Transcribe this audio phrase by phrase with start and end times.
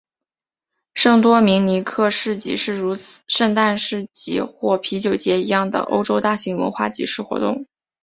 [0.95, 2.95] 圣多明尼克市集是如
[3.27, 7.67] 圣诞市集或啤酒节一样的欧洲大型文化集市活动。